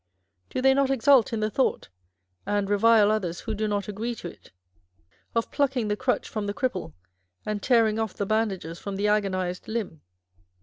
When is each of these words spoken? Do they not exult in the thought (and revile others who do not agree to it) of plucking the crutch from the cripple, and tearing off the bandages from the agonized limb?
Do 0.49 0.63
they 0.63 0.73
not 0.73 0.89
exult 0.89 1.31
in 1.31 1.41
the 1.41 1.51
thought 1.51 1.89
(and 2.47 2.67
revile 2.71 3.11
others 3.11 3.41
who 3.41 3.53
do 3.53 3.67
not 3.67 3.87
agree 3.87 4.15
to 4.15 4.29
it) 4.29 4.51
of 5.35 5.51
plucking 5.51 5.89
the 5.89 5.95
crutch 5.95 6.27
from 6.27 6.47
the 6.47 6.55
cripple, 6.55 6.93
and 7.45 7.61
tearing 7.61 7.99
off 7.99 8.15
the 8.15 8.25
bandages 8.25 8.79
from 8.79 8.95
the 8.95 9.07
agonized 9.07 9.67
limb? 9.67 10.01